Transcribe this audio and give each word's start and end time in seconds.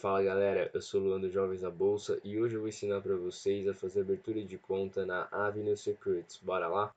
Fala 0.00 0.22
galera, 0.22 0.70
eu 0.72 0.80
sou 0.80 1.00
o 1.00 1.04
Luan 1.04 1.20
do 1.20 1.28
Jovens 1.28 1.62
da 1.62 1.72
Bolsa 1.72 2.20
e 2.22 2.38
hoje 2.38 2.54
eu 2.54 2.60
vou 2.60 2.68
ensinar 2.68 3.00
para 3.00 3.16
vocês 3.16 3.66
a 3.66 3.74
fazer 3.74 4.02
abertura 4.02 4.44
de 4.44 4.56
conta 4.56 5.04
na 5.04 5.26
Avenue 5.32 5.76
Securities. 5.76 6.36
Bora 6.40 6.68
lá? 6.68 6.94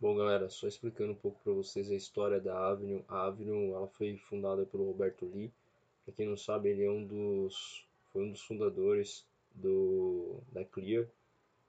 Bom 0.00 0.16
galera, 0.16 0.48
só 0.48 0.66
explicando 0.66 1.12
um 1.12 1.14
pouco 1.14 1.38
para 1.44 1.52
vocês 1.52 1.90
a 1.90 1.94
história 1.94 2.40
da 2.40 2.70
Avenue. 2.70 3.04
A 3.06 3.26
Avenue 3.26 3.72
ela 3.72 3.86
foi 3.86 4.16
fundada 4.16 4.64
pelo 4.64 4.86
Roberto 4.86 5.26
Lee. 5.26 5.52
Para 6.06 6.14
quem 6.14 6.26
não 6.26 6.38
sabe, 6.38 6.70
ele 6.70 6.86
é 6.86 6.90
um 6.90 7.04
dos, 7.04 7.84
foi 8.14 8.24
um 8.24 8.30
dos 8.30 8.40
fundadores 8.40 9.26
do, 9.54 10.40
da 10.50 10.64
Clear. 10.64 11.06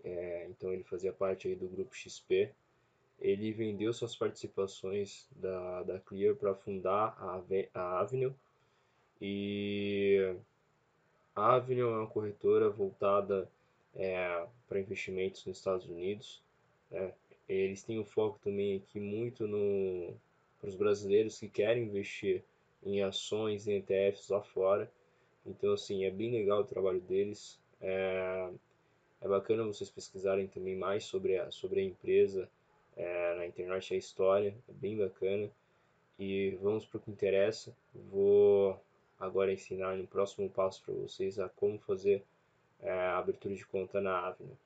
É, 0.02 0.48
então 0.50 0.72
ele 0.72 0.86
fazia 0.86 1.12
parte 1.12 1.50
aí 1.50 1.56
do 1.56 1.68
grupo 1.68 1.94
XP. 1.94 2.54
Ele 3.20 3.52
vendeu 3.52 3.92
suas 3.92 4.16
participações 4.16 5.28
da, 5.32 5.84
da 5.84 6.00
Clear 6.00 6.36
para 6.36 6.56
fundar 6.56 7.18
a, 7.20 7.44
a 7.74 8.00
Avenue 8.00 8.34
e 9.22 9.99
a 11.40 11.56
Avenue 11.56 11.82
é 11.82 11.86
uma 11.86 12.08
corretora 12.08 12.70
voltada 12.70 13.50
é, 13.96 14.46
para 14.68 14.80
investimentos 14.80 15.46
nos 15.46 15.58
Estados 15.58 15.88
Unidos. 15.88 16.42
Né? 16.92 17.14
Eles 17.48 17.82
têm 17.84 18.00
um 18.00 18.06
foco 18.06 18.40
também 18.44 18.78
aqui 18.78 19.00
muito 19.00 19.48
no, 19.48 20.14
para 20.60 20.70
os 20.70 20.76
brasileiros 20.76 21.40
que 21.40 21.48
querem 21.48 21.84
investir 21.84 22.44
em 22.84 23.02
ações 23.02 23.68
e 23.68 23.74
ETFs 23.74 24.30
lá 24.30 24.42
fora. 24.42 24.92
Então, 25.46 25.74
assim, 25.74 26.06
é 26.06 26.12
bem 26.12 26.32
legal 26.32 26.62
o 26.62 26.66
trabalho 26.66 27.02
deles. 27.02 27.60
É, 27.82 28.50
é 29.22 29.28
bacana 29.28 29.64
vocês 29.64 29.90
pesquisarem 29.90 30.48
também 30.48 30.76
mais 30.76 31.06
sobre 31.06 31.38
a, 31.38 31.50
sobre 31.52 31.80
a 31.80 31.84
empresa 31.84 32.50
é, 32.96 33.36
na 33.36 33.48
internet, 33.48 33.94
a 33.94 33.98
história, 33.98 34.56
é 34.68 34.74
bem 34.74 34.98
bacana. 34.98 35.50
E 36.20 36.58
vamos 36.62 36.86
para 36.86 36.98
o 36.98 37.02
que 37.02 37.10
interessa. 37.10 37.76
Vou 37.94 38.80
agora 39.20 39.52
ensinar 39.52 39.96
no 39.98 40.08
próximo 40.08 40.50
passo 40.50 40.82
para 40.84 40.94
vocês 40.94 41.38
a 41.40 41.50
como 41.50 41.78
fazer 41.80 42.24
é, 42.82 42.92
a 42.92 43.18
abertura 43.18 43.54
de 43.54 43.66
conta 43.66 44.00
na 44.00 44.28
Avenue. 44.28 44.58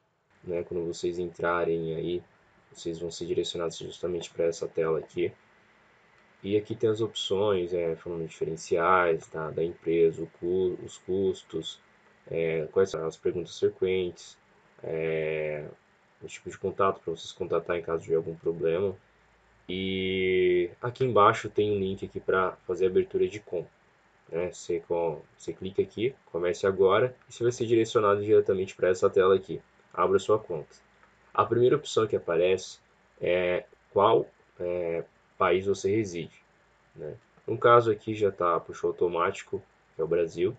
Né? 0.44 0.64
Quando 0.64 0.86
vocês 0.86 1.18
entrarem 1.18 1.96
aí, 1.96 2.24
vocês 2.72 3.00
vão 3.00 3.10
ser 3.10 3.26
direcionados 3.26 3.78
justamente 3.78 4.30
para 4.30 4.46
essa 4.46 4.68
tela 4.68 5.00
aqui. 5.00 5.32
E 6.44 6.58
aqui 6.58 6.76
tem 6.76 6.90
as 6.90 7.00
opções, 7.00 7.74
é, 7.74 7.96
falando 7.96 8.28
diferenciais 8.28 9.28
da, 9.30 9.50
da 9.50 9.64
empresa, 9.64 10.28
cu, 10.40 10.78
os 10.84 10.98
custos, 10.98 11.80
é, 12.30 12.68
quais 12.72 12.90
são 12.90 13.06
as 13.08 13.16
perguntas 13.16 13.58
frequentes, 13.58 14.38
é, 14.84 15.66
o 16.22 16.28
tipo 16.28 16.50
de 16.50 16.58
contato 16.58 17.00
para 17.00 17.16
vocês 17.16 17.32
contatar 17.32 17.78
em 17.78 17.82
caso 17.82 18.04
de 18.04 18.14
algum 18.14 18.36
problema. 18.36 18.96
E 19.70 20.70
aqui 20.82 21.06
embaixo 21.06 21.50
tem 21.50 21.72
um 21.72 21.80
link 21.80 22.06
aqui 22.06 22.20
para 22.20 22.52
fazer 22.68 22.88
abertura 22.88 23.28
de 23.28 23.40
conta. 23.40 23.70
Né? 24.34 24.52
Você, 24.52 24.80
com, 24.80 25.22
você 25.38 25.54
clica 25.54 25.84
aqui, 25.84 26.16
comece 26.32 26.66
agora, 26.66 27.16
e 27.30 27.32
você 27.32 27.44
vai 27.44 27.52
ser 27.52 27.68
direcionado 27.68 28.24
diretamente 28.24 28.76
para 28.76 28.90
essa 28.90 29.08
tela 29.08 29.36
aqui. 29.36 29.62
Abra 29.94 30.18
sua 30.18 30.40
conta. 30.40 30.76
A 31.32 31.46
primeira 31.46 31.76
opção 31.76 32.08
que 32.08 32.16
aparece 32.16 32.80
é 33.22 33.66
qual 33.92 34.28
é, 34.60 35.04
país 35.38 35.68
você 35.68 35.96
reside. 35.96 36.44
Né? 36.96 37.16
No 37.46 37.60
caso 37.60 37.92
aqui 37.92 38.16
já 38.16 38.30
está 38.30 38.60
puxou 38.60 38.90
automático, 38.90 39.62
que 39.96 40.02
é 40.02 40.04
o 40.04 40.08
Brasil. 40.08 40.58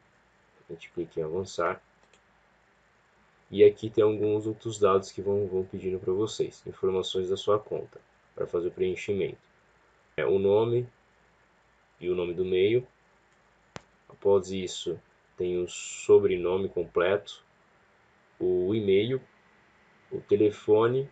A 0.70 0.72
gente 0.72 0.88
clica 0.90 1.18
em 1.18 1.24
avançar. 1.24 1.82
E 3.50 3.64
aqui 3.64 3.90
tem 3.90 4.04
alguns 4.04 4.46
outros 4.46 4.78
dados 4.78 5.10
que 5.10 5.20
vão, 5.20 5.46
vão 5.48 5.64
pedindo 5.64 5.98
para 5.98 6.12
vocês. 6.12 6.62
Informações 6.64 7.28
da 7.28 7.36
sua 7.36 7.58
conta, 7.58 8.00
para 8.34 8.46
fazer 8.46 8.68
o 8.68 8.72
preenchimento. 8.72 9.38
É, 10.16 10.24
o 10.24 10.38
nome 10.38 10.86
e 12.00 12.08
o 12.08 12.14
nome 12.14 12.34
do 12.34 12.44
meio, 12.44 12.86
Após 14.24 14.50
isso, 14.50 14.98
tem 15.36 15.62
o 15.62 15.68
sobrenome 15.68 16.66
completo, 16.70 17.44
o 18.40 18.74
e-mail, 18.74 19.20
o 20.10 20.18
telefone 20.18 21.10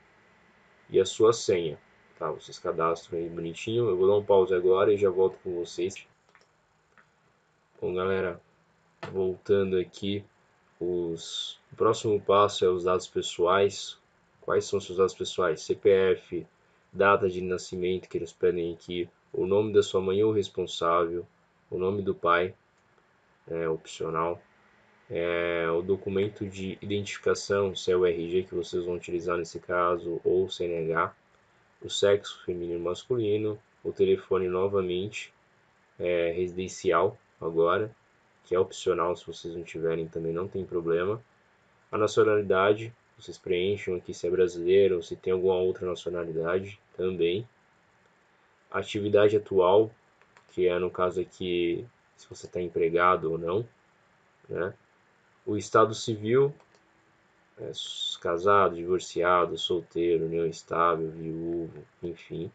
e 0.89 0.99
a 0.99 1.05
sua 1.05 1.35
senha. 1.35 1.79
Tá, 2.19 2.31
vocês 2.31 2.59
cadastram 2.59 3.19
aí 3.19 3.29
bonitinho. 3.29 3.87
Eu 3.87 3.99
vou 3.99 4.09
dar 4.09 4.17
um 4.17 4.25
pause 4.25 4.55
agora 4.55 4.95
e 4.95 4.97
já 4.97 5.11
volto 5.11 5.37
com 5.45 5.55
vocês. 5.57 6.09
Bom, 7.79 7.93
galera, 7.93 8.41
voltando 9.13 9.77
aqui, 9.77 10.25
os... 10.81 11.61
o 11.71 11.77
próximo 11.77 12.19
passo 12.19 12.65
é 12.65 12.69
os 12.71 12.85
dados 12.85 13.09
pessoais. 13.09 13.99
Quais 14.41 14.65
são 14.65 14.79
os 14.79 14.87
seus 14.87 14.97
dados 14.97 15.15
pessoais? 15.15 15.61
CPF, 15.61 16.47
data 16.91 17.29
de 17.29 17.43
nascimento 17.43 18.09
que 18.09 18.17
eles 18.17 18.33
pedem 18.33 18.73
aqui, 18.73 19.07
o 19.35 19.45
nome 19.45 19.71
da 19.71 19.83
sua 19.83 20.01
mãe 20.01 20.25
ou 20.25 20.33
responsável, 20.33 21.27
o 21.71 21.77
nome 21.77 22.01
do 22.01 22.15
pai, 22.15 22.55
é, 23.51 23.69
opcional. 23.69 24.41
É, 25.11 25.69
o 25.71 25.83
documento 25.83 26.47
de 26.49 26.79
identificação, 26.81 27.75
se 27.75 27.93
é 27.93 27.97
o 27.97 28.07
RG 28.07 28.45
que 28.45 28.55
vocês 28.55 28.85
vão 28.85 28.95
utilizar 28.95 29.37
nesse 29.37 29.61
caso, 29.61 30.21
ou 30.25 30.49
CNH, 30.49 31.15
o 31.83 31.91
sexo 31.91 32.43
feminino 32.45 32.79
e 32.79 32.83
masculino, 32.83 33.59
o 33.85 33.93
telefone 33.93 34.49
novamente, 34.49 35.33
é, 35.99 36.33
residencial 36.33 37.19
agora, 37.41 37.95
que 38.45 38.55
é 38.55 38.59
opcional 38.59 39.15
se 39.17 39.27
vocês 39.27 39.55
não 39.55 39.63
tiverem 39.63 40.09
também 40.09 40.33
não 40.33 40.49
tem 40.49 40.65
problema. 40.65 41.23
A 41.91 41.99
nacionalidade, 41.99 42.93
vocês 43.19 43.37
preenchem 43.37 43.97
aqui 43.97 44.15
se 44.15 44.27
é 44.27 44.31
brasileiro 44.31 44.97
ou 44.97 45.03
se 45.03 45.15
tem 45.17 45.33
alguma 45.33 45.57
outra 45.57 45.87
nacionalidade 45.87 46.81
também. 46.97 47.47
Atividade 48.71 49.37
atual, 49.37 49.91
que 50.53 50.67
é 50.67 50.79
no 50.79 50.91
caso 50.91 51.21
aqui 51.21 51.87
se 52.23 52.29
você 52.29 52.47
está 52.47 52.61
empregado 52.61 53.33
ou 53.33 53.39
não, 53.39 53.69
né? 54.49 54.73
O 55.45 55.57
estado 55.57 55.93
civil, 55.93 56.55
é, 57.59 57.73
casado, 58.21 58.77
divorciado, 58.77 59.59
solteiro, 59.59 60.27
união 60.27 60.47
estável, 60.47 61.11
viúvo, 61.11 61.85
enfim. 62.01 62.51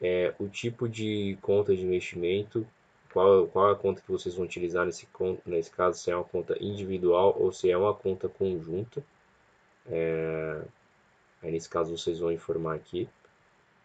É, 0.00 0.34
o 0.38 0.48
tipo 0.48 0.88
de 0.88 1.38
conta 1.42 1.76
de 1.76 1.84
investimento, 1.84 2.66
qual, 3.12 3.46
qual 3.48 3.68
é 3.68 3.72
a 3.72 3.76
conta 3.76 4.00
que 4.00 4.10
vocês 4.10 4.34
vão 4.34 4.46
utilizar 4.46 4.86
nesse, 4.86 5.06
nesse 5.44 5.70
caso, 5.70 5.98
se 5.98 6.10
é 6.10 6.16
uma 6.16 6.24
conta 6.24 6.56
individual 6.60 7.36
ou 7.38 7.52
se 7.52 7.70
é 7.70 7.76
uma 7.76 7.94
conta 7.94 8.26
conjunta. 8.26 9.04
É, 9.86 10.62
aí 11.42 11.52
nesse 11.52 11.68
caso 11.68 11.96
vocês 11.96 12.20
vão 12.20 12.32
informar 12.32 12.74
aqui. 12.74 13.06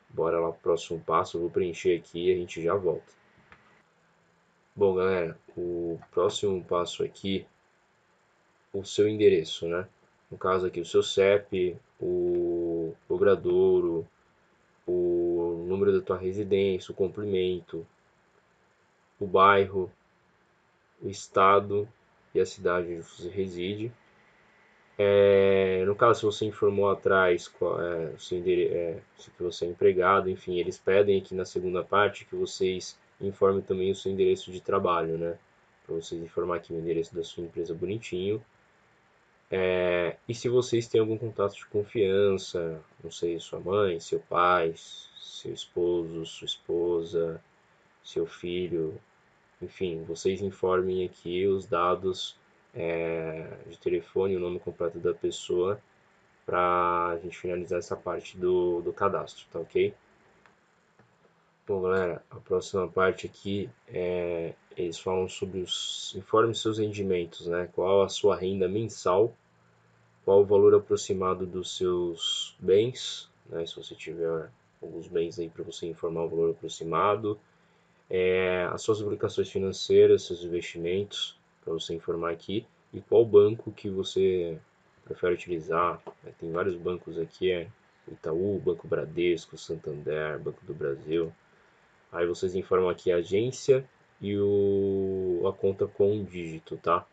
Bora 0.09 0.40
lá 0.40 0.50
para 0.50 0.57
o 0.57 0.62
próximo 0.62 1.01
passo, 1.01 1.35
eu 1.35 1.41
vou 1.41 1.50
preencher 1.50 1.97
aqui 1.97 2.29
e 2.29 2.34
a 2.34 2.35
gente 2.38 2.63
já 2.63 2.73
volta. 2.73 3.17
Bom, 4.78 4.94
galera, 4.94 5.36
o 5.58 6.00
próximo 6.12 6.64
passo 6.64 7.04
aqui, 7.04 7.48
o 8.72 8.84
seu 8.84 9.10
endereço, 9.10 9.68
né? 9.68 9.88
No 10.30 10.38
caso 10.38 10.68
aqui, 10.68 10.80
o 10.80 10.86
seu 10.86 11.02
CEP, 11.02 11.76
o 12.00 12.94
logradouro, 13.10 14.08
o 14.86 15.66
número 15.68 15.92
da 15.92 16.06
tua 16.06 16.16
residência, 16.16 16.92
o 16.92 16.96
complemento, 16.96 17.88
o 19.20 19.26
bairro, 19.26 19.92
o 21.02 21.09
estado 21.09 21.90
e 22.36 22.40
a 22.40 22.46
cidade 22.46 22.94
onde 22.94 23.02
você 23.02 23.30
reside. 23.30 23.92
É, 24.96 25.84
no 25.88 25.96
caso, 25.96 26.20
se 26.20 26.26
você 26.28 26.46
informou 26.46 26.92
atrás 26.92 27.48
qual 27.48 27.82
é, 27.82 28.14
endereço, 28.32 28.76
é, 28.76 29.00
que 29.36 29.42
você 29.42 29.66
é 29.66 29.70
empregado, 29.70 30.30
enfim, 30.30 30.59
eles 30.59 30.78
pedem 30.78 31.20
aqui 31.20 31.34
na 31.34 31.46
segunda 31.46 31.84
parte 31.84 32.26
que 32.26 32.36
vocês 32.36 32.96
informe 33.22 33.61
também 33.61 33.91
o 33.91 33.95
seu 33.95 34.11
endereço 34.11 34.51
de 34.51 34.61
trabalho, 34.61 35.17
né? 35.17 35.38
Para 35.85 35.95
vocês 35.95 36.22
informar 36.22 36.57
aqui 36.57 36.73
o 36.73 36.79
endereço 36.79 37.16
da 37.16 37.23
sua 37.23 37.44
empresa 37.44 37.73
bonitinho. 37.73 38.44
É, 39.50 40.17
e 40.28 40.35
se 40.35 40.50
vocês 40.50 40.88
têm 40.88 41.00
algum 41.00 41.17
contato 41.17 41.55
de 41.55 41.66
confiança, 41.67 42.81
não 43.01 43.09
sei, 43.09 43.39
sua 43.39 43.59
mãe, 43.59 44.00
seu 44.00 44.19
pai, 44.19 44.73
seu 44.75 45.53
esposo, 45.53 46.25
sua 46.25 46.45
esposa, 46.45 47.41
seu 48.03 48.25
filho, 48.25 49.00
enfim, 49.61 50.03
vocês 50.03 50.41
informem 50.41 51.05
aqui 51.05 51.47
os 51.47 51.66
dados 51.66 52.37
é, 52.73 53.58
de 53.70 53.78
telefone, 53.79 54.35
o 54.35 54.40
nome 54.40 54.59
completo 54.59 54.99
da 54.99 55.13
pessoa, 55.13 55.81
para 56.46 57.09
a 57.09 57.17
gente 57.17 57.37
finalizar 57.37 57.79
essa 57.79 57.96
parte 57.96 58.37
do, 58.37 58.81
do 58.81 58.93
cadastro, 58.93 59.46
tá 59.52 59.59
ok? 59.59 59.93
Bom, 61.67 61.81
galera, 61.81 62.23
a 62.31 62.37
próxima 62.37 62.87
parte 62.87 63.25
aqui 63.25 63.69
é 63.90 64.53
eles 64.78 64.97
falam 64.97 65.28
sobre 65.28 65.59
os 65.59 66.16
informe 66.16 66.55
seus 66.55 66.78
rendimentos, 66.78 67.46
né? 67.46 67.67
Qual 67.73 68.03
a 68.03 68.08
sua 68.08 68.37
renda 68.37 68.69
mensal, 68.69 69.35
qual 70.23 70.43
o 70.43 70.46
valor 70.46 70.73
aproximado 70.75 71.46
dos 71.46 71.75
seus 71.75 72.55
bens, 72.58 73.29
né? 73.47 73.66
Se 73.66 73.75
você 73.75 73.93
tiver 73.96 74.49
alguns 74.81 75.09
bens 75.09 75.37
aí 75.40 75.49
para 75.49 75.61
você 75.61 75.87
informar 75.87 76.23
o 76.23 76.29
valor 76.29 76.52
aproximado, 76.52 77.37
é, 78.09 78.63
as 78.72 78.81
suas 78.81 79.02
obrigações 79.02 79.49
financeiras, 79.49 80.23
seus 80.23 80.46
investimentos, 80.46 81.37
para 81.66 81.73
você 81.73 81.93
informar 81.93 82.31
aqui, 82.31 82.66
e 82.93 83.02
qual 83.02 83.25
banco 83.25 83.73
que 83.73 83.90
você 83.90 84.58
prefere 85.03 85.34
utilizar. 85.34 86.02
Né? 86.23 86.31
Tem 86.40 86.49
vários 86.49 86.78
bancos 86.78 87.20
aqui, 87.20 87.52
é 87.52 87.67
Itaú, 88.09 88.58
Banco 88.63 88.87
Bradesco, 88.87 89.58
Santander, 89.58 90.40
Banco 90.40 90.66
do 90.66 90.73
Brasil. 90.73 91.34
Aí 92.12 92.26
vocês 92.26 92.56
informam 92.56 92.90
aqui 92.90 93.12
a 93.12 93.18
agência 93.18 93.88
e 94.22 94.38
o, 94.38 95.44
a 95.48 95.54
conta 95.54 95.88
com 95.88 96.14
um 96.14 96.24
dígito, 96.24 96.78
tá? 96.78 97.06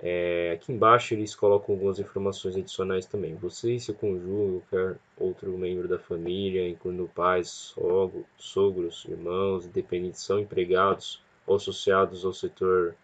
É, 0.00 0.52
aqui 0.52 0.72
embaixo 0.72 1.14
eles 1.14 1.34
colocam 1.34 1.74
algumas 1.74 1.98
informações 1.98 2.56
adicionais 2.56 3.06
também. 3.06 3.34
Você 3.36 3.74
e 3.74 3.80
seu 3.80 3.94
cônjuge 3.94 4.60
qualquer 4.68 4.98
outro 5.16 5.56
membro 5.56 5.88
da 5.88 5.98
família, 5.98 6.68
incluindo 6.68 7.10
pais, 7.14 7.48
sogro, 7.48 8.26
sogros, 8.36 9.04
irmãos, 9.08 9.66
dependentes, 9.66 10.20
são 10.20 10.38
empregados 10.38 11.22
ou 11.46 11.56
associados 11.56 12.24
ao 12.24 12.32
setor 12.32 12.94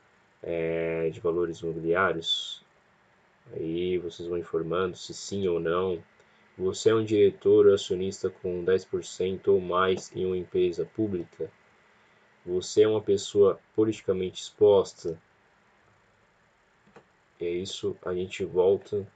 é, 0.42 1.08
de 1.10 1.20
valores 1.20 1.60
imobiliários. 1.60 2.62
Aí 3.52 3.98
vocês 3.98 4.28
vão 4.28 4.38
informando 4.38 4.96
se 4.96 5.14
sim 5.14 5.46
ou 5.48 5.58
não. 5.58 6.02
Você 6.60 6.90
é 6.90 6.94
um 6.94 7.02
diretor 7.02 7.66
ou 7.66 7.72
acionista 7.72 8.28
com 8.28 8.62
10% 8.62 9.48
ou 9.48 9.60
mais 9.62 10.14
em 10.14 10.26
uma 10.26 10.36
empresa 10.36 10.84
pública? 10.84 11.50
Você 12.44 12.82
é 12.82 12.88
uma 12.88 13.00
pessoa 13.00 13.58
politicamente 13.74 14.42
exposta? 14.42 15.18
é 17.40 17.48
isso, 17.48 17.96
a 18.04 18.12
gente 18.12 18.44
volta 18.44 19.06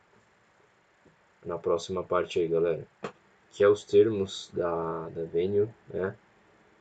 na 1.45 1.59
próxima 1.59 2.03
parte 2.03 2.41
aí, 2.41 2.49
galera. 2.49 2.89
Que 3.53 3.63
é 3.63 3.69
os 3.69 3.85
termos 3.85 4.51
da, 4.55 5.11
da 5.11 5.25
Venue, 5.25 5.69
né? 5.93 6.17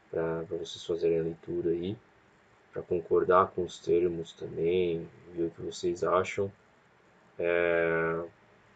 Para 0.09 0.43
vocês 0.43 0.85
fazerem 0.85 1.19
a 1.19 1.23
leitura 1.23 1.71
aí. 1.71 1.97
Para 2.71 2.81
concordar 2.83 3.51
com 3.51 3.65
os 3.65 3.79
termos 3.79 4.31
também, 4.31 5.05
ver 5.33 5.47
o 5.47 5.51
que 5.51 5.61
vocês 5.61 6.05
acham. 6.05 6.49
É, 7.37 8.23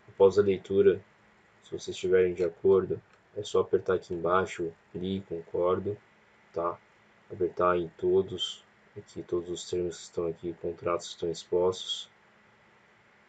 após 0.09 0.37
a 0.37 0.41
leitura, 0.41 1.01
se 1.67 1.71
vocês 1.71 1.89
estiverem 1.89 2.33
de 2.33 2.45
acordo, 2.45 3.01
é 3.35 3.43
só 3.43 3.59
apertar 3.59 3.95
aqui 3.95 4.13
embaixo, 4.13 4.71
li, 4.95 5.21
concordo, 5.27 5.97
tá? 6.53 6.77
Apertar 7.29 7.77
em 7.77 7.89
todos, 7.97 8.63
aqui 8.97 9.21
todos 9.21 9.49
os 9.49 9.69
termos 9.69 9.97
que 9.97 10.03
estão 10.03 10.27
aqui, 10.27 10.53
contratos 10.61 11.07
estão 11.07 11.29
expostos 11.29 12.09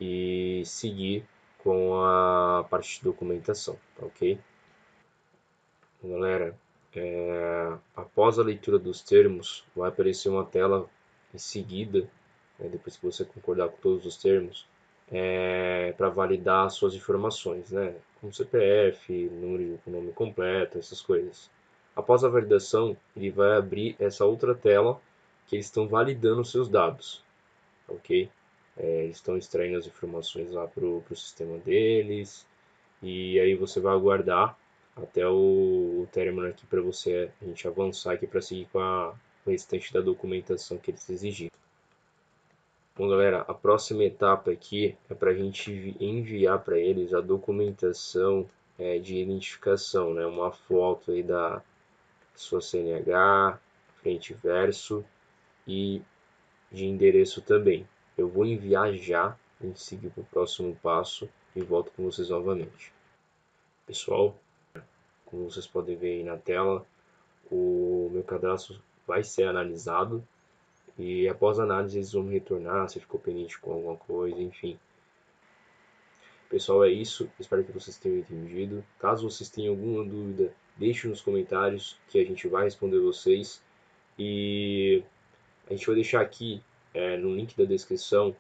e 0.01 0.63
seguir 0.65 1.27
com 1.59 1.97
a 1.97 2.65
parte 2.71 2.99
de 2.99 3.05
documentação, 3.05 3.77
tá 3.97 4.07
ok? 4.07 4.39
Galera, 6.03 6.57
é, 6.95 7.77
após 7.97 8.39
a 8.39 8.45
leitura 8.45 8.79
dos 8.79 9.03
termos, 9.03 9.65
vai 9.75 9.89
aparecer 9.89 10.29
uma 10.29 10.45
tela 10.45 10.89
em 11.35 11.39
seguida, 11.39 12.09
né, 12.57 12.69
depois 12.69 12.97
que 12.97 13.05
você 13.05 13.25
concordar 13.25 13.69
com 13.69 13.79
todos 13.79 14.07
os 14.07 14.17
termos, 14.17 14.65
é, 15.13 15.93
para 15.97 16.09
validar 16.09 16.71
suas 16.71 16.95
informações, 16.95 17.71
né, 17.71 17.95
como 18.21 18.33
CPF, 18.33 19.13
número 19.31 19.79
de 19.85 19.91
nome 19.91 20.13
completo, 20.13 20.79
essas 20.79 21.01
coisas. 21.01 21.51
Após 21.97 22.25
a 22.25 22.29
validação, 22.29 22.97
ele 23.17 23.31
vai 23.31 23.57
abrir 23.57 23.97
essa 23.99 24.25
outra 24.25 24.55
tela 24.55 25.01
que 25.47 25.57
eles 25.57 25.67
estão 25.67 25.89
validando 25.89 26.45
seus 26.45 26.69
dados, 26.69 27.25
ok? 27.89 28.31
É, 28.77 29.05
eles 29.05 29.17
estão 29.17 29.37
extraindo 29.37 29.79
as 29.79 29.87
informações 29.87 30.51
lá 30.51 30.67
para 30.69 30.85
o 30.85 31.03
sistema 31.15 31.59
deles. 31.59 32.47
E 33.03 33.41
aí 33.41 33.55
você 33.55 33.81
vai 33.81 33.95
aguardar 33.95 34.57
até 34.97 35.27
o, 35.27 36.03
o 36.03 36.09
término 36.13 36.47
aqui 36.47 36.67
para 36.67 36.81
você 36.81 37.31
a 37.41 37.45
gente 37.45 37.67
avançar 37.67 38.13
aqui 38.13 38.27
para 38.27 38.41
seguir 38.41 38.67
com 38.67 38.79
a 38.81 39.15
o 39.49 39.51
restante 39.51 39.93
da 39.93 40.01
documentação 40.01 40.79
que 40.79 40.91
eles 40.91 41.09
exigirem. 41.09 41.51
Bom, 42.99 43.09
galera, 43.09 43.43
a 43.43 43.55
próxima 43.55 44.03
etapa 44.03 44.51
aqui 44.51 44.99
é 45.09 45.15
para 45.15 45.31
a 45.31 45.35
gente 45.35 45.97
enviar 46.01 46.59
para 46.59 46.81
eles 46.81 47.15
a 47.15 47.21
documentação 47.21 48.51
é, 48.77 48.99
de 48.99 49.19
identificação, 49.19 50.13
né? 50.13 50.27
Uma 50.27 50.51
foto 50.51 51.13
aí 51.13 51.23
da 51.23 51.63
sua 52.35 52.61
CNH, 52.61 53.61
frente 54.03 54.33
e 54.33 54.35
verso 54.35 55.05
e 55.65 56.03
de 56.73 56.87
endereço 56.87 57.41
também. 57.41 57.89
Eu 58.17 58.27
vou 58.27 58.45
enviar 58.45 58.93
já, 58.95 59.39
gente 59.63 59.81
seguir 59.81 60.11
para 60.11 60.23
o 60.23 60.27
próximo 60.27 60.77
passo 60.83 61.29
e 61.55 61.63
volto 61.63 61.93
com 61.93 62.03
vocês 62.03 62.31
novamente. 62.31 62.93
Pessoal, 63.87 64.37
como 65.25 65.49
vocês 65.49 65.69
podem 65.69 65.95
ver 65.95 66.15
aí 66.15 66.25
na 66.25 66.37
tela, 66.37 66.85
o 67.49 68.11
meu 68.13 68.25
cadastro 68.25 68.83
vai 69.07 69.23
ser 69.23 69.45
analisado 69.45 70.27
e 70.99 71.29
após 71.29 71.61
a 71.61 71.63
análise 71.63 71.97
eles 71.97 72.13
vão 72.13 72.27
retornar 72.27 72.89
se 72.89 72.99
ficou 72.99 73.21
pendente 73.21 73.59
com 73.61 73.73
alguma 73.73 73.97
coisa, 73.97 74.41
enfim. 74.41 74.79
Pessoal, 76.51 76.85
é 76.85 76.89
isso. 76.89 77.31
Espero 77.39 77.63
que 77.63 77.71
vocês 77.71 77.97
tenham 77.99 78.19
entendido. 78.19 78.85
Caso 78.99 79.31
vocês 79.31 79.49
tenham 79.49 79.75
alguma 79.75 80.03
dúvida, 80.05 80.53
deixe 80.77 81.07
nos 81.07 81.21
comentários 81.21 81.97
que 82.09 82.19
a 82.19 82.25
gente 82.25 82.49
vai 82.49 82.65
responder 82.65 82.99
vocês. 82.99 83.63
E 84.19 85.05
a 85.69 85.75
gente 85.75 85.87
vai 85.87 85.95
deixar 85.95 86.21
aqui 86.21 86.61
é, 86.93 87.17
no 87.17 87.35
link 87.35 87.57
da 87.57 87.65
descrição 87.65 88.35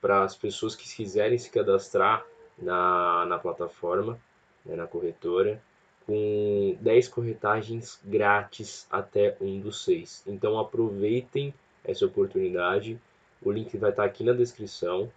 para 0.00 0.24
as 0.24 0.34
pessoas 0.34 0.74
que 0.74 0.88
quiserem 0.88 1.38
se 1.38 1.50
cadastrar 1.50 2.26
na, 2.56 3.26
na 3.26 3.38
plataforma, 3.38 4.18
né, 4.64 4.74
na 4.74 4.86
corretora, 4.86 5.62
com 6.06 6.76
10 6.80 7.08
corretagens 7.08 8.00
grátis 8.02 8.86
até 8.90 9.36
um 9.40 9.60
dos 9.60 9.84
seis. 9.84 10.24
Então 10.26 10.58
aproveitem 10.58 11.52
essa 11.88 12.06
oportunidade. 12.06 13.00
O 13.42 13.50
link 13.50 13.76
vai 13.76 13.90
estar 13.90 14.04
aqui 14.04 14.22
na 14.22 14.32
descrição. 14.32 15.10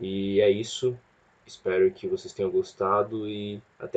E 0.00 0.40
é 0.40 0.50
isso. 0.50 0.96
Espero 1.46 1.90
que 1.90 2.06
vocês 2.06 2.32
tenham 2.32 2.50
gostado 2.50 3.28
e 3.28 3.60
até 3.78 3.90